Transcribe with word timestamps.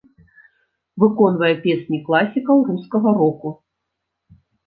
Выконвае 1.03 1.51
песні 1.65 1.99
класікаў 2.09 2.57
рускага 2.71 3.09
року. 3.21 3.49